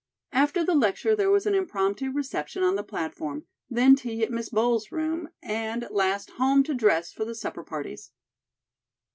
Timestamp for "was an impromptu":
1.29-2.09